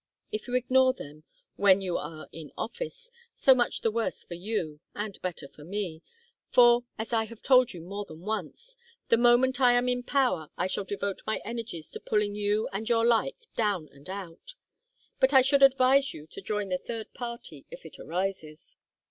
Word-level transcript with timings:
If 0.31 0.47
you 0.47 0.55
ignore 0.55 0.93
them 0.95 1.25
when 1.57 1.79
you 1.79 1.95
are 1.95 2.27
in 2.31 2.51
office, 2.57 3.11
so 3.35 3.53
much 3.53 3.81
the 3.81 3.91
worse 3.91 4.23
for 4.23 4.33
you, 4.33 4.79
and 4.95 5.21
better 5.21 5.47
for 5.47 5.63
me; 5.63 6.01
for, 6.49 6.85
as 6.97 7.13
I 7.13 7.25
have 7.25 7.43
told 7.43 7.71
you 7.71 7.81
more 7.81 8.03
than 8.05 8.21
once, 8.21 8.75
the 9.09 9.17
moment 9.17 9.61
I 9.61 9.73
am 9.73 9.87
in 9.87 10.01
power 10.01 10.49
I 10.57 10.65
shall 10.65 10.85
devote 10.85 11.21
my 11.27 11.39
energies 11.45 11.91
to 11.91 11.99
pulling 11.99 12.33
you 12.33 12.67
and 12.73 12.89
your 12.89 13.05
like 13.05 13.45
down 13.55 13.89
and 13.91 14.09
out. 14.09 14.55
But 15.19 15.35
I 15.35 15.43
should 15.43 15.61
advise 15.61 16.15
you 16.15 16.25
to 16.31 16.41
join 16.41 16.69
the 16.69 16.79
third 16.79 17.13
party 17.13 17.67
if 17.69 17.85
it 17.85 17.99
arises." 17.99 18.77